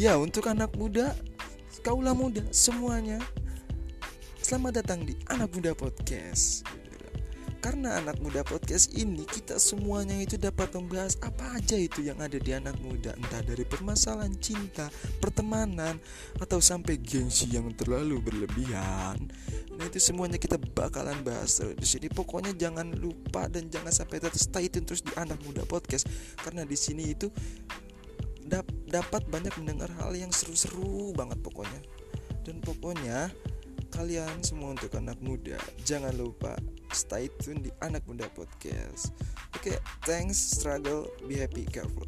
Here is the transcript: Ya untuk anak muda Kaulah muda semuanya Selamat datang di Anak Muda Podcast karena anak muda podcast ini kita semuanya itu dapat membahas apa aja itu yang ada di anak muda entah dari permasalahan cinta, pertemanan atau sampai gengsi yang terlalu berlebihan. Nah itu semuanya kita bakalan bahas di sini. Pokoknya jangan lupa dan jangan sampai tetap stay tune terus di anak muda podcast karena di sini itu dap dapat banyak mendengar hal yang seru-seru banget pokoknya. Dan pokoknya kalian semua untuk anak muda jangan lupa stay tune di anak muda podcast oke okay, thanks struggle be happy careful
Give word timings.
Ya 0.00 0.16
untuk 0.16 0.48
anak 0.48 0.72
muda 0.80 1.12
Kaulah 1.84 2.16
muda 2.16 2.40
semuanya 2.56 3.20
Selamat 4.40 4.80
datang 4.80 5.04
di 5.04 5.12
Anak 5.28 5.52
Muda 5.52 5.76
Podcast 5.76 6.64
karena 7.60 8.00
anak 8.00 8.16
muda 8.24 8.40
podcast 8.40 8.88
ini 8.96 9.28
kita 9.28 9.60
semuanya 9.60 10.16
itu 10.16 10.40
dapat 10.40 10.72
membahas 10.72 11.20
apa 11.20 11.60
aja 11.60 11.76
itu 11.76 12.00
yang 12.00 12.16
ada 12.16 12.40
di 12.40 12.56
anak 12.56 12.72
muda 12.80 13.12
entah 13.12 13.44
dari 13.44 13.68
permasalahan 13.68 14.32
cinta, 14.40 14.88
pertemanan 15.20 16.00
atau 16.40 16.56
sampai 16.56 16.96
gengsi 16.96 17.52
yang 17.52 17.68
terlalu 17.76 18.16
berlebihan. 18.24 19.28
Nah 19.76 19.84
itu 19.84 20.00
semuanya 20.00 20.40
kita 20.40 20.56
bakalan 20.56 21.20
bahas 21.20 21.60
di 21.60 21.84
sini. 21.84 22.08
Pokoknya 22.08 22.56
jangan 22.56 22.96
lupa 22.96 23.44
dan 23.52 23.68
jangan 23.68 23.92
sampai 23.92 24.24
tetap 24.24 24.40
stay 24.40 24.72
tune 24.72 24.88
terus 24.88 25.04
di 25.04 25.12
anak 25.20 25.36
muda 25.44 25.60
podcast 25.68 26.08
karena 26.40 26.64
di 26.64 26.80
sini 26.80 27.12
itu 27.12 27.28
dap 28.48 28.79
dapat 28.90 29.22
banyak 29.30 29.54
mendengar 29.62 29.88
hal 30.02 30.12
yang 30.12 30.34
seru-seru 30.34 31.14
banget 31.14 31.38
pokoknya. 31.40 31.80
Dan 32.42 32.58
pokoknya 32.60 33.30
kalian 33.90 34.40
semua 34.40 34.72
untuk 34.72 34.94
anak 34.94 35.18
muda 35.18 35.58
jangan 35.82 36.14
lupa 36.14 36.54
stay 36.94 37.26
tune 37.42 37.58
di 37.58 37.70
anak 37.82 38.06
muda 38.06 38.30
podcast 38.32 39.10
oke 39.58 39.66
okay, 39.66 39.76
thanks 40.06 40.38
struggle 40.38 41.10
be 41.26 41.34
happy 41.36 41.66
careful 41.66 42.06